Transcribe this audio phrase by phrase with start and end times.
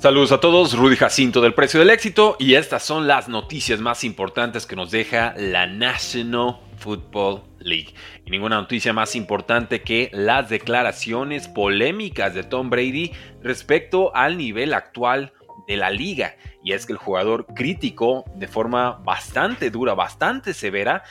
[0.00, 4.02] Saludos a todos, Rudy Jacinto del Precio del Éxito y estas son las noticias más
[4.02, 7.92] importantes que nos deja la National Football League.
[8.24, 14.72] Y ninguna noticia más importante que las declaraciones polémicas de Tom Brady respecto al nivel
[14.72, 15.34] actual
[15.68, 16.34] de la liga.
[16.64, 21.02] Y es que el jugador criticó de forma bastante dura, bastante severa,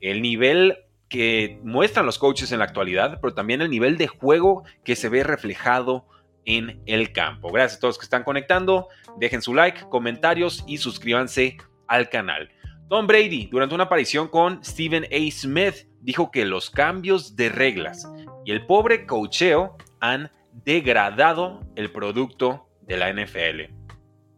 [0.00, 0.78] el nivel
[1.10, 5.10] que muestran los coaches en la actualidad, pero también el nivel de juego que se
[5.10, 6.06] ve reflejado
[6.48, 7.52] en el campo.
[7.52, 8.88] Gracias a todos que están conectando.
[9.18, 12.50] Dejen su like, comentarios y suscríbanse al canal.
[12.88, 15.30] Tom Brady, durante una aparición con Stephen A.
[15.30, 18.08] Smith, dijo que los cambios de reglas
[18.46, 20.32] y el pobre cocheo han
[20.64, 23.74] degradado el producto de la NFL.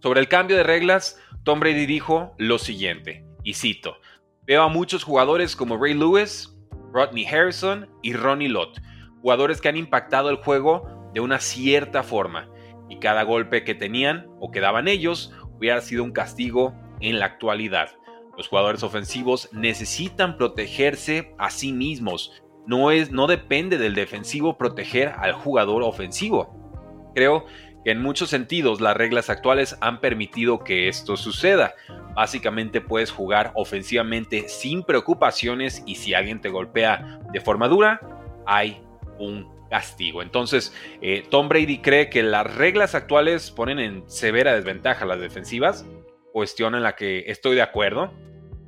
[0.00, 3.98] Sobre el cambio de reglas, Tom Brady dijo lo siguiente, y cito,
[4.46, 6.56] veo a muchos jugadores como Ray Lewis,
[6.92, 8.80] Rodney Harrison y Ronnie Lott,
[9.22, 12.48] jugadores que han impactado el juego de una cierta forma
[12.88, 17.26] y cada golpe que tenían o que daban ellos hubiera sido un castigo en la
[17.26, 17.90] actualidad.
[18.36, 22.42] Los jugadores ofensivos necesitan protegerse a sí mismos.
[22.66, 27.12] No, es, no depende del defensivo proteger al jugador ofensivo.
[27.14, 27.44] Creo
[27.84, 31.74] que en muchos sentidos las reglas actuales han permitido que esto suceda.
[32.14, 38.00] Básicamente puedes jugar ofensivamente sin preocupaciones y si alguien te golpea de forma dura,
[38.46, 38.82] hay
[39.18, 40.20] un castigo.
[40.20, 45.86] Entonces, eh, Tom Brady cree que las reglas actuales ponen en severa desventaja las defensivas,
[46.32, 48.12] cuestión en la que estoy de acuerdo,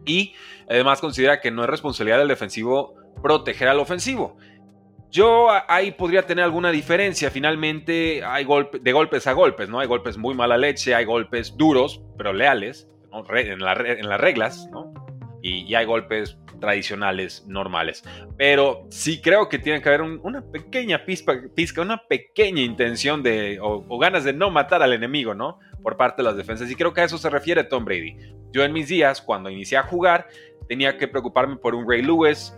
[0.07, 0.35] y
[0.71, 4.39] además considera que no es responsabilidad del defensivo proteger al ofensivo.
[5.11, 7.31] Yo ahí podría tener alguna diferencia.
[7.31, 8.47] Finalmente hay
[8.81, 9.79] de golpes a golpes, ¿no?
[9.79, 14.95] Hay golpes muy mala leche, hay golpes duros, pero leales, en, las reglas, ¿no?
[15.43, 18.05] Y hay golpes tradicionales, normales.
[18.39, 23.99] Pero sí creo que tiene que haber una pequeña pizca, una pequeña intención de, o,
[23.99, 25.59] ganas de no matar al enemigo, ¿no?
[25.83, 26.71] Por parte de las defensas.
[26.71, 28.17] Y creo que a eso se refiere Tom Brady.
[28.53, 30.29] Yo en mis días, cuando inicié a jugar,
[30.69, 32.57] tenía que preocuparme por un Ray Lewis,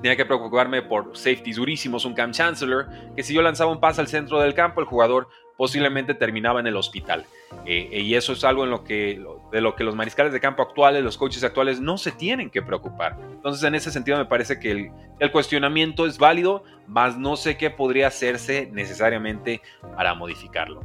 [0.00, 4.00] tenía que preocuparme por safeties durísimos, un Cam Chancellor, que si yo lanzaba un pase
[4.00, 7.26] al centro del campo, el jugador posiblemente terminaba en el hospital.
[7.66, 9.22] Eh, y eso es algo en lo que,
[9.52, 12.62] de lo que los mariscales de campo actuales, los coaches actuales, no se tienen que
[12.62, 13.16] preocupar.
[13.32, 17.56] Entonces, en ese sentido, me parece que el, el cuestionamiento es válido, mas no sé
[17.56, 19.62] qué podría hacerse necesariamente
[19.96, 20.80] para modificarlo.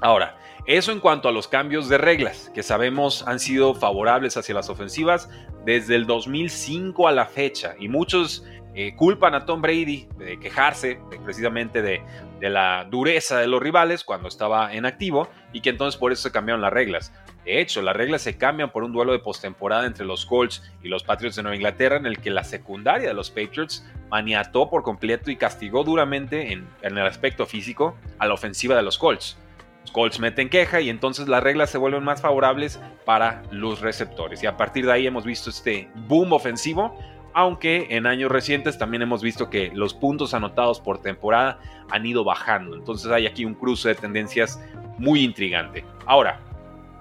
[0.00, 0.36] Ahora,
[0.66, 4.68] eso en cuanto a los cambios de reglas, que sabemos han sido favorables hacia las
[4.68, 5.30] ofensivas
[5.64, 8.44] desde el 2005 a la fecha, y muchos
[8.74, 12.02] eh, culpan a Tom Brady de quejarse precisamente de,
[12.40, 16.32] la dureza de los rivales cuando estaba en activo y que entonces por eso se
[16.32, 17.12] cambiaron las reglas.
[17.44, 20.88] De hecho, las reglas se cambian por un duelo de postemporada entre los Colts y
[20.88, 24.82] los Patriots de Nueva Inglaterra en el que la secundaria de los Patriots maniató por
[24.82, 29.36] completo y castigó duramente en, en el aspecto físico a la ofensiva de los Colts.
[29.82, 34.42] Los Colts meten queja y entonces las reglas se vuelven más favorables para los receptores.
[34.42, 36.96] Y a partir de ahí hemos visto este boom ofensivo
[37.34, 41.58] aunque en años recientes también hemos visto que los puntos anotados por temporada
[41.90, 42.76] han ido bajando.
[42.76, 44.60] Entonces hay aquí un cruce de tendencias
[44.98, 45.84] muy intrigante.
[46.06, 46.40] Ahora,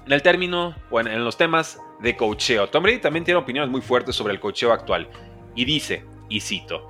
[0.05, 3.81] en el término, o en, los temas de cocheo, Tom Brady también tiene opiniones muy
[3.81, 5.07] fuertes sobre el cocheo actual.
[5.55, 6.87] Y dice, y cito,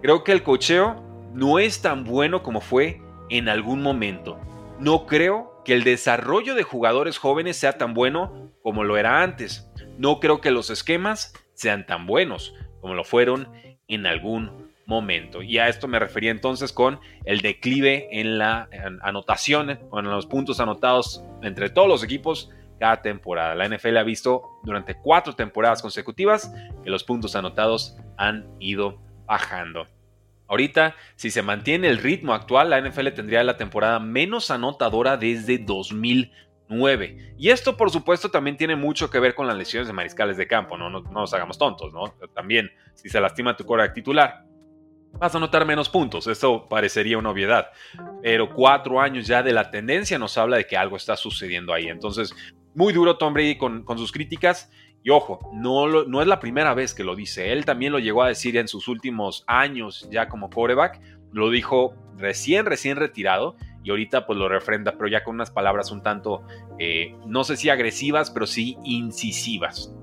[0.00, 1.02] creo que el cocheo
[1.34, 4.38] no es tan bueno como fue en algún momento.
[4.78, 9.68] No creo que el desarrollo de jugadores jóvenes sea tan bueno como lo era antes.
[9.98, 13.48] No creo que los esquemas sean tan buenos como lo fueron
[13.88, 15.42] en algún momento.
[15.42, 18.68] Y a esto me refería entonces con el declive en la
[19.00, 23.54] anotación, o en los puntos anotados entre todos los equipos cada temporada.
[23.54, 26.52] La NFL ha visto durante cuatro temporadas consecutivas
[26.82, 29.86] que los puntos anotados han ido bajando.
[30.48, 35.58] Ahorita, si se mantiene el ritmo actual, la NFL tendría la temporada menos anotadora desde
[35.58, 36.32] 2000
[37.36, 40.46] y esto, por supuesto, también tiene mucho que ver con las lesiones de mariscales de
[40.46, 40.88] campo, ¿no?
[40.88, 42.14] No, nos hagamos tontos, ¿no?
[42.34, 44.44] También, si se lastima tu coreback titular,
[45.18, 46.26] vas a anotar menos puntos.
[46.26, 47.68] Esto parecería una obviedad.
[48.22, 51.88] Pero cuatro años ya de la tendencia nos habla de que algo está sucediendo ahí.
[51.88, 52.34] Entonces,
[52.74, 54.70] muy duro Tom Brady con, sus críticas.
[55.04, 57.52] Y ojo, no, no es la primera vez que lo dice.
[57.52, 61.00] Él también lo llegó a decir en sus últimos años ya como coreback.
[61.32, 65.90] Lo dijo recién, recién retirado y ahorita pues lo refrenda, pero ya con unas palabras
[65.90, 66.42] un tanto,
[66.78, 69.94] eh, no sé si agresivas, pero sí incisivas.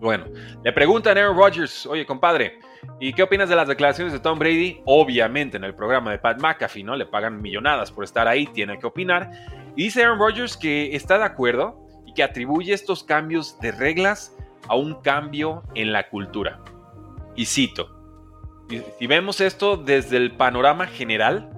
[0.00, 0.26] Bueno,
[0.62, 2.60] le preguntan a Aaron Rodgers, oye compadre,
[3.00, 4.80] ¿y qué opinas de las declaraciones de Tom Brady?
[4.84, 6.94] Obviamente en el programa de Pat McAfee, ¿no?
[6.94, 9.30] Le pagan millonadas por estar ahí, tiene que opinar.
[9.74, 14.36] Y dice Aaron Rodgers que está de acuerdo y que atribuye estos cambios de reglas
[14.68, 16.60] a un cambio en la cultura.
[17.34, 17.98] Y cito,
[18.98, 21.50] si vemos esto desde el panorama general,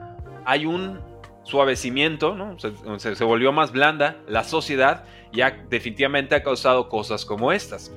[0.46, 1.09] hay un
[1.42, 2.58] suavecimiento, ¿no?
[2.58, 7.94] se, volvió más blanda la sociedad ya definitivamente ha causado cosas como estas.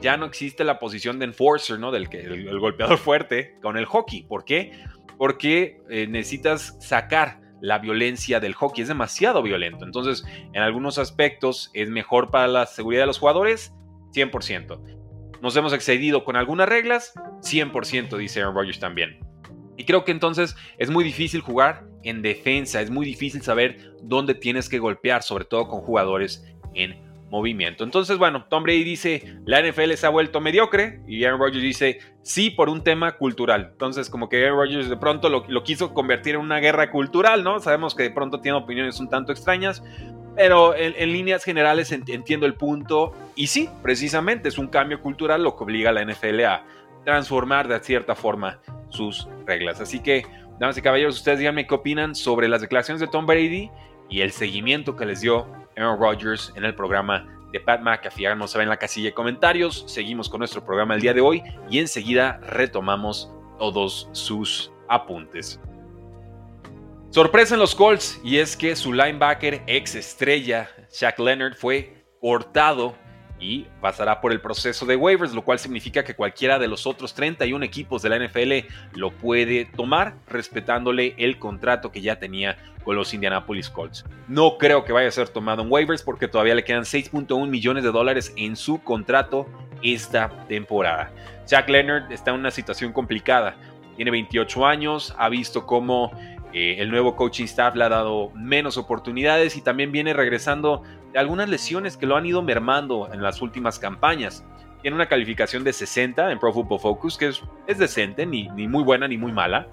[0.00, 1.90] Ya no existe la posición de enforcer, ¿no?
[1.90, 4.24] Del que, el, golpeador fuerte con el hockey.
[4.24, 4.72] ¿Por qué?
[5.18, 8.82] Porque eh, necesitas sacar la violencia del hockey.
[8.82, 9.84] Es demasiado violento.
[9.84, 13.72] Entonces, en algunos aspectos es mejor para la seguridad de los jugadores,
[14.12, 15.40] 100%.
[15.40, 19.18] Nos hemos excedido con algunas reglas, 100%, dice Aaron Rodgers también.
[19.76, 24.34] Y creo que entonces es muy difícil jugar en defensa, es muy difícil saber dónde
[24.34, 26.44] tienes que golpear, sobre todo con jugadores
[26.74, 27.82] en movimiento.
[27.84, 31.98] Entonces, bueno, Tom Brady dice, la NFL se ha vuelto mediocre y Aaron Rodgers dice,
[32.22, 33.70] sí, por un tema cultural.
[33.72, 37.42] Entonces, como que Aaron Rodgers de pronto lo, lo quiso convertir en una guerra cultural,
[37.42, 37.58] ¿no?
[37.60, 39.82] Sabemos que de pronto tiene opiniones un tanto extrañas,
[40.36, 43.12] pero en, líneas generales entiendo el punto.
[43.34, 46.64] Y sí, precisamente es un cambio cultural lo que obliga a la NFL a
[47.04, 48.60] transformar de cierta forma
[48.90, 49.80] sus reglas.
[49.80, 50.26] Así que,
[50.58, 53.70] damas y caballeros, ustedes díganme qué opinan sobre las declaraciones de Tom Brady
[54.08, 58.26] y el seguimiento que les dio Aaron Rodgers en el programa de Pat McAfee.
[58.26, 59.84] Háganos saber en la casilla de comentarios.
[59.86, 65.60] Seguimos con nuestro programa el día de hoy y enseguida retomamos todos sus apuntes.
[67.10, 72.94] Sorpresa en los Colts y es que su linebacker ex estrella, Shaq Leonard, fue cortado
[73.38, 77.14] y pasará por el proceso de waivers, lo cual significa que cualquiera de los otros
[77.14, 82.96] 31 equipos de la NFL lo puede tomar, respetándole el contrato que ya tenía con
[82.96, 84.04] los Indianapolis Colts.
[84.28, 87.84] No creo que vaya a ser tomado en waivers porque todavía le quedan 6.1 millones
[87.84, 89.46] de dólares en su contrato
[89.82, 91.10] esta temporada.
[91.46, 93.56] Shaq Leonard está en una situación complicada.
[93.96, 96.12] Tiene 28 años, ha visto cómo
[96.52, 100.82] eh, el nuevo coaching staff le ha dado menos oportunidades y también viene regresando
[101.14, 104.44] algunas lesiones que lo han ido mermando en las últimas campañas.
[104.82, 108.68] Tiene una calificación de 60 en Pro Football Focus, que es, es decente, ni, ni,
[108.68, 109.68] muy buena ni muy mala.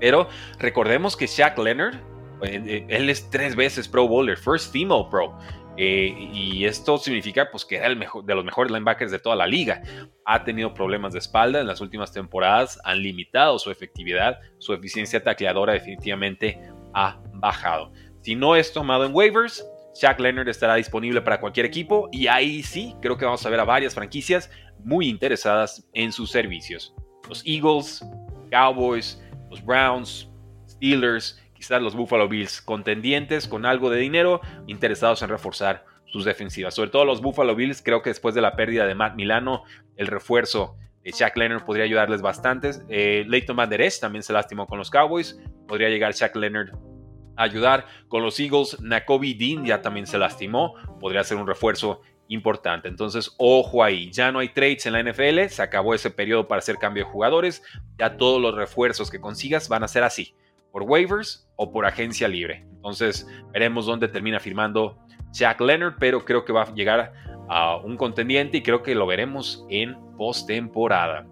[0.00, 0.28] Pero
[0.58, 1.96] recordemos que Shaq Leonard,
[2.42, 5.36] eh, eh, él es tres veces Pro Bowler, First Female Pro.
[5.80, 9.36] Eh, y esto significa pues, que era el mejor, de los mejores linebackers de toda
[9.36, 9.82] la liga.
[10.24, 15.22] Ha tenido problemas de espalda en las últimas temporadas, han limitado su efectividad, su eficiencia
[15.22, 16.60] tacleadora definitivamente
[16.94, 17.92] ha bajado.
[18.22, 19.64] Si no es tomado en waivers,
[20.00, 23.60] Shaq Leonard estará disponible para cualquier equipo y ahí sí creo que vamos a ver
[23.60, 24.50] a varias franquicias
[24.84, 26.94] muy interesadas en sus servicios.
[27.28, 28.04] Los Eagles,
[28.50, 30.28] Cowboys, los Browns,
[30.68, 36.74] Steelers quizás los Buffalo Bills contendientes con algo de dinero, interesados en reforzar sus defensivas.
[36.74, 39.64] Sobre todo los Buffalo Bills, creo que después de la pérdida de Matt Milano,
[39.96, 42.70] el refuerzo de Shaq Leonard podría ayudarles bastante.
[42.88, 46.70] Eh, Leighton Banderes también se lastimó con los Cowboys, podría llegar Shaq Leonard
[47.38, 47.86] ayudar.
[48.08, 52.88] Con los Eagles, Nakobe Dean ya también se lastimó, podría ser un refuerzo importante.
[52.88, 56.58] Entonces, ojo ahí, ya no hay trades en la NFL, se acabó ese periodo para
[56.58, 57.62] hacer cambio de jugadores,
[57.98, 60.34] ya todos los refuerzos que consigas van a ser así
[60.70, 62.66] por waivers o por agencia libre.
[62.74, 64.98] Entonces veremos dónde termina firmando
[65.32, 67.12] Jack Leonard, pero creo que va a llegar
[67.48, 71.26] a un contendiente y creo que lo veremos en postemporada.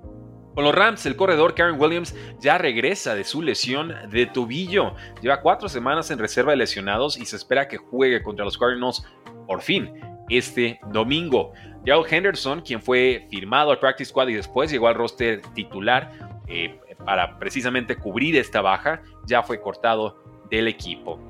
[0.56, 4.94] Con los Rams, el corredor Karen Williams ya regresa de su lesión de tobillo.
[5.20, 9.04] Lleva cuatro semanas en reserva de lesionados y se espera que juegue contra los Cardinals
[9.46, 9.92] por fin
[10.30, 11.52] este domingo.
[11.84, 16.10] Gerald Henderson, quien fue firmado al Practice Squad y después llegó al roster titular,
[16.48, 21.20] eh, para precisamente cubrir esta baja, ya fue cortado del equipo.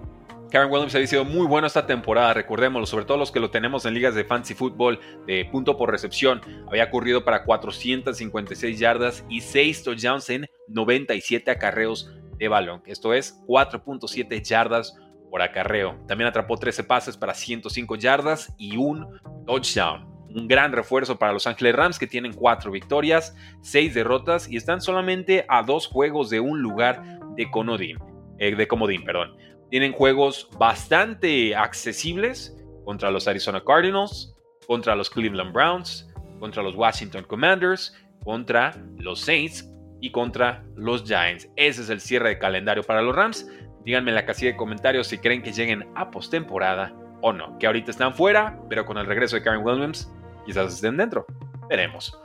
[0.51, 3.85] Karen Williams había sido muy bueno esta temporada, recordémoslo, sobre todo los que lo tenemos
[3.85, 6.41] en ligas de fantasy fútbol de punto por recepción.
[6.69, 12.83] Había corrido para 456 yardas y 6 touchdowns en 97 acarreos de balón.
[12.87, 14.97] Esto es 4.7 yardas
[15.31, 15.99] por acarreo.
[16.07, 21.47] También atrapó 13 pases para 105 yardas y un touchdown un gran refuerzo para los
[21.47, 26.41] Ángeles Rams que tienen cuatro victorias, seis derrotas y están solamente a dos juegos de
[26.41, 27.99] un lugar de comodín.
[28.39, 29.35] Eh, de comodín perdón.
[29.71, 34.35] Tienen juegos bastante accesibles contra los Arizona Cardinals,
[34.67, 36.09] contra los Cleveland Browns,
[36.39, 37.95] contra los Washington Commanders,
[38.25, 39.69] contra los Saints
[40.01, 41.49] y contra los Giants.
[41.57, 43.49] Ese es el cierre de calendario para los Rams.
[43.85, 46.93] Díganme en la casilla de comentarios si creen que lleguen a postemporada
[47.23, 47.59] o no.
[47.59, 50.13] Que ahorita están fuera, pero con el regreso de Karen Williams
[50.45, 51.27] quizás estén dentro.
[51.69, 52.17] Veremos.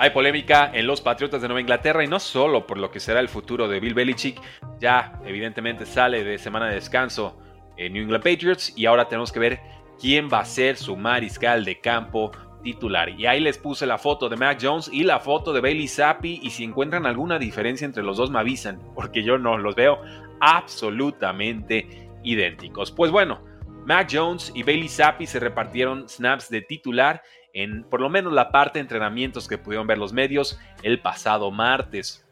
[0.00, 3.18] Hay polémica en los Patriotas de Nueva Inglaterra y no solo por lo que será
[3.18, 4.40] el futuro de Bill Belichick,
[4.78, 7.36] ya evidentemente sale de semana de descanso
[7.76, 9.60] en New England Patriots y ahora tenemos que ver
[10.00, 12.30] quién va a ser su mariscal de campo
[12.62, 13.08] titular.
[13.08, 16.38] Y ahí les puse la foto de Mac Jones y la foto de Bailey Zappi
[16.44, 20.00] y si encuentran alguna diferencia entre los dos me avisan, porque yo no los veo
[20.40, 22.92] absolutamente idénticos.
[22.92, 23.42] Pues bueno,
[23.84, 27.20] Mac Jones y Bailey Zappi se repartieron snaps de titular
[27.62, 31.50] en por lo menos la parte de entrenamientos que pudieron ver los medios el pasado
[31.50, 32.24] martes.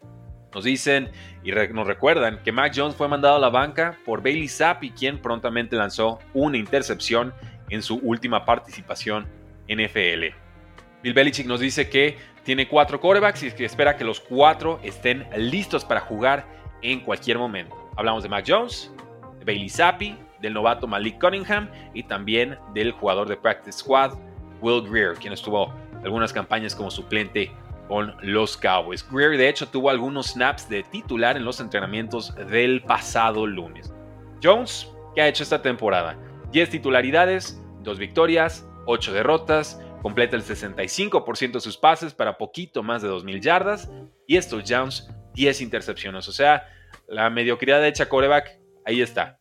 [0.55, 1.11] Nos dicen
[1.43, 5.19] y nos recuerdan que Mac Jones fue mandado a la banca por Bailey Zappi, quien
[5.19, 7.35] prontamente lanzó una intercepción
[7.69, 9.27] en su última participación
[9.67, 10.33] en NFL.
[11.03, 15.27] Bill Belichick nos dice que tiene cuatro corebacks y que espera que los cuatro estén
[15.37, 16.47] listos para jugar
[16.83, 17.91] en cualquier momento.
[17.97, 18.93] Hablamos de Mac Jones,
[19.41, 24.13] de Bailey Zappi, del novato Malik Cunningham y también del jugador de Practice Squad
[24.61, 25.73] Will Greer, quien estuvo
[26.05, 27.53] algunas campañas como suplente
[27.89, 29.07] con los Cowboys.
[29.11, 33.93] Greer de hecho tuvo algunos snaps de titular en los entrenamientos del pasado lunes.
[34.43, 36.19] Jones, ¿qué ha hecho esta temporada?
[36.53, 43.03] 10 titularidades, 2 victorias, 8 derrotas, completa el 65% de sus pases para poquito más
[43.03, 43.91] de 2.000 yardas
[44.27, 46.29] y estos Jones 10 intercepciones.
[46.29, 46.69] O sea,
[47.09, 49.39] la mediocridad de hecha coreback, ahí está.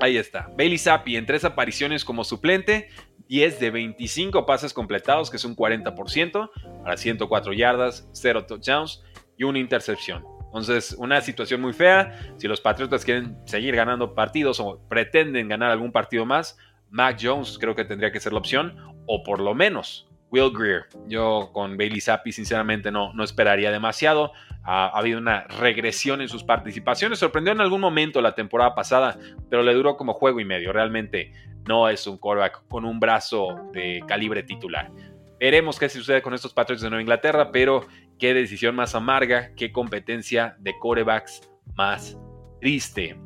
[0.00, 0.48] Ahí está.
[0.56, 2.88] Bailey Zappi en tres apariciones como suplente,
[3.28, 6.50] 10 de 25 pases completados, que es un 40%,
[6.82, 9.02] para 104 yardas, 0 touchdowns
[9.36, 10.24] y una intercepción.
[10.46, 12.34] Entonces, una situación muy fea.
[12.38, 16.56] Si los Patriotas quieren seguir ganando partidos o pretenden ganar algún partido más,
[16.90, 18.76] Mac Jones creo que tendría que ser la opción,
[19.06, 20.86] o por lo menos Will Greer.
[21.06, 24.32] Yo con Bailey Zappi sinceramente no, no esperaría demasiado.
[24.64, 27.18] Ha, ha, habido una regresión en sus participaciones.
[27.18, 29.18] Sorprendió en algún momento la temporada pasada,
[29.48, 30.72] pero le duró como juego y medio.
[30.72, 31.32] Realmente
[31.66, 34.90] no es un quarterback con un brazo de calibre titular.
[35.38, 37.86] Veremos qué sucede con estos Patriots de Nueva Inglaterra, pero
[38.18, 42.18] qué decisión más amarga, qué competencia de quarterbacks más
[42.60, 43.16] triste.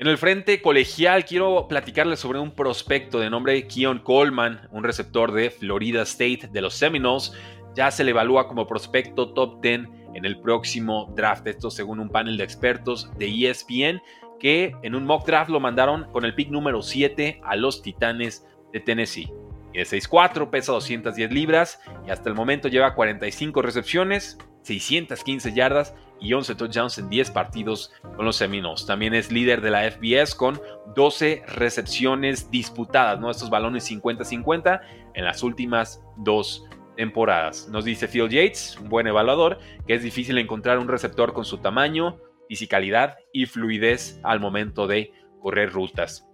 [0.00, 5.32] En el frente colegial quiero platicarles sobre un prospecto de nombre Keon Coleman, un receptor
[5.32, 7.32] de Florida State de los Seminoles.
[7.74, 12.10] Ya se le evalúa como prospecto top 10 en el próximo draft, esto según un
[12.10, 14.00] panel de expertos de ESPN
[14.38, 18.46] que en un mock draft lo mandaron con el pick número 7 a los Titanes
[18.72, 19.32] de Tennessee.
[19.72, 26.32] De 6'4, pesa 210 libras y hasta el momento lleva 45 recepciones, 615 yardas y
[26.32, 28.86] 11 touchdowns en 10 partidos con los Seminoles.
[28.86, 30.60] También es líder de la FBS con
[30.94, 33.30] 12 recepciones disputadas, ¿no?
[33.30, 34.80] Estos balones 50-50
[35.14, 36.64] en las últimas dos
[36.96, 37.68] temporadas.
[37.70, 41.58] Nos dice Phil Yates, un buen evaluador, que es difícil encontrar un receptor con su
[41.58, 46.26] tamaño, fisicalidad y fluidez al momento de correr rutas.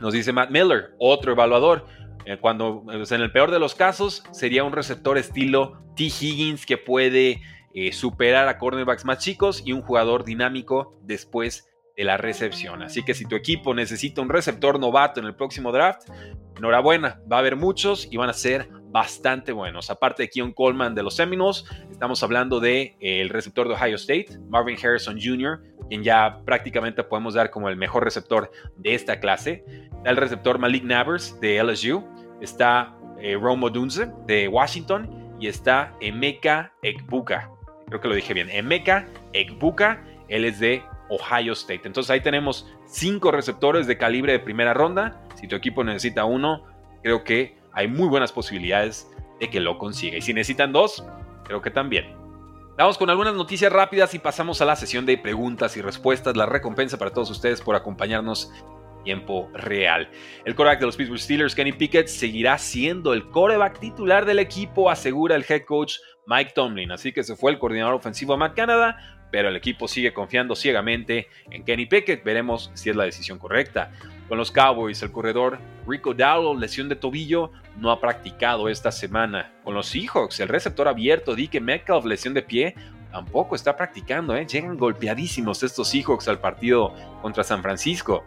[0.00, 1.86] Nos dice Matt Miller, otro evaluador,
[2.24, 6.04] eh, cuando en el peor de los casos sería un receptor estilo T.
[6.04, 7.40] Higgins que puede
[7.80, 12.82] eh, superar a cornerbacks más chicos y un jugador dinámico después de la recepción.
[12.82, 16.08] Así que si tu equipo necesita un receptor novato en el próximo draft,
[16.56, 19.90] enhorabuena, va a haber muchos y van a ser bastante buenos.
[19.90, 23.96] Aparte de Keon Coleman de los Seminoles, estamos hablando de eh, el receptor de Ohio
[23.96, 29.20] State, Marvin Harrison Jr., quien ya prácticamente podemos dar como el mejor receptor de esta
[29.20, 29.64] clase.
[29.96, 32.04] Está el receptor Malik Nabers de LSU,
[32.40, 37.57] está eh, Romo Dunze de Washington y está Emeka Ekbuka.
[37.88, 38.50] Creo que lo dije bien.
[38.50, 41.82] Emeka Ekbuka, él es de Ohio State.
[41.84, 45.20] Entonces ahí tenemos cinco receptores de calibre de primera ronda.
[45.34, 46.64] Si tu equipo necesita uno,
[47.02, 50.16] creo que hay muy buenas posibilidades de que lo consiga.
[50.16, 51.04] Y si necesitan dos,
[51.44, 52.16] creo que también.
[52.76, 56.36] Vamos con algunas noticias rápidas y pasamos a la sesión de preguntas y respuestas.
[56.36, 58.52] La recompensa para todos ustedes por acompañarnos
[59.04, 60.08] tiempo real.
[60.44, 64.90] El coreback de los Pittsburgh Steelers, Kenny Pickett, seguirá siendo el coreback titular del equipo,
[64.90, 65.94] asegura el head coach
[66.26, 66.92] Mike Tomlin.
[66.92, 70.54] Así que se fue el coordinador ofensivo a Matt Canada, pero el equipo sigue confiando
[70.54, 72.24] ciegamente en Kenny Pickett.
[72.24, 73.92] Veremos si es la decisión correcta.
[74.28, 79.52] Con los Cowboys, el corredor Rico Dowell, lesión de tobillo, no ha practicado esta semana.
[79.64, 82.74] Con los Seahawks, el receptor abierto Dike Metcalf, lesión de pie,
[83.10, 84.36] tampoco está practicando.
[84.36, 84.46] ¿eh?
[84.46, 88.24] Llegan golpeadísimos estos Seahawks al partido contra San Francisco.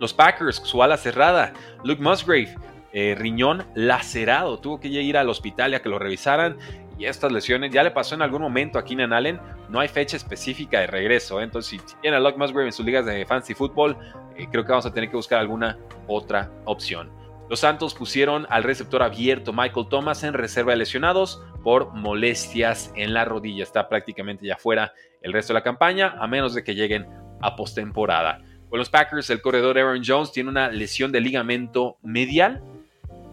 [0.00, 1.52] Los Packers, su ala cerrada,
[1.84, 2.56] Luke Musgrave,
[2.92, 6.56] eh, riñón lacerado, tuvo que ir al hospital a que lo revisaran
[6.98, 9.40] y estas lesiones ya le pasó en algún momento a Keenan Allen.
[9.70, 11.40] No hay fecha específica de regreso.
[11.40, 11.44] ¿eh?
[11.44, 13.96] Entonces, si tiene a Luke Musgrave en sus ligas de fantasy football,
[14.36, 17.10] eh, creo que vamos a tener que buscar alguna otra opción.
[17.48, 23.14] Los Santos pusieron al receptor abierto Michael Thomas en reserva de lesionados por molestias en
[23.14, 23.62] la rodilla.
[23.62, 24.92] Está prácticamente ya fuera
[25.22, 27.06] el resto de la campaña, a menos de que lleguen
[27.40, 28.42] a postemporada.
[28.70, 32.62] Con los Packers, el corredor Aaron Jones tiene una lesión de ligamento medial.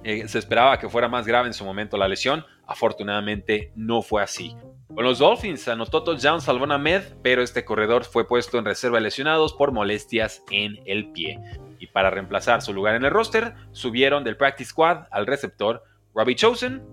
[0.04, 4.22] Eh, se esperaba que fuera más grave en su momento la lesión Afortunadamente no fue
[4.22, 4.56] así.
[4.94, 9.54] Con los Dolphins anotó touchdown Salvon Ahmed, pero este corredor fue puesto en reserva lesionados
[9.54, 11.40] por molestias en el pie.
[11.80, 16.36] Y para reemplazar su lugar en el roster, subieron del practice squad al receptor Robbie
[16.36, 16.84] Chosen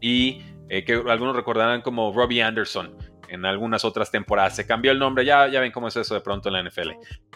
[0.00, 2.94] y eh, que algunos recordarán como Robbie Anderson
[3.28, 4.56] en algunas otras temporadas.
[4.56, 6.90] Se cambió el nombre, ya, ya ven cómo es eso de pronto en la NFL.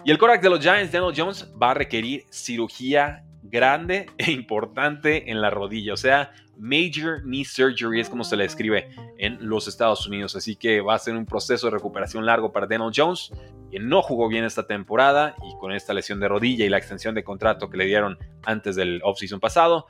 [0.05, 5.31] Y el Korak de los Giants, Daniel Jones, va a requerir cirugía grande e importante
[5.31, 5.93] en la rodilla.
[5.93, 10.37] O sea, Major Knee Surgery es como se le escribe en los Estados Unidos.
[10.37, 13.33] Así que va a ser un proceso de recuperación largo para Daniel Jones,
[13.71, 17.15] que no jugó bien esta temporada y con esta lesión de rodilla y la extensión
[17.15, 19.87] de contrato que le dieron antes del offseason pasado,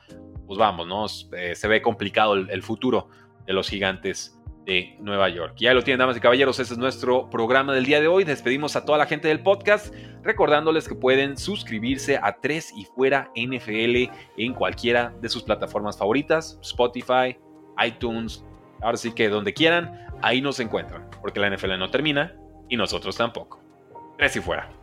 [0.47, 1.07] pues vamos, ¿no?
[1.37, 3.09] Eh, se ve complicado el futuro
[3.47, 5.55] de los gigantes de Nueva York.
[5.59, 8.25] Ya lo tienen, damas y caballeros, ese es nuestro programa del día de hoy.
[8.25, 13.31] Despedimos a toda la gente del podcast, recordándoles que pueden suscribirse a 3 y fuera
[13.35, 17.37] NFL en cualquiera de sus plataformas favoritas, Spotify,
[17.85, 18.45] iTunes,
[18.81, 22.35] ahora sí que donde quieran, ahí nos encuentran, porque la NFL no termina
[22.69, 23.61] y nosotros tampoco.
[24.19, 24.82] 3 y fuera.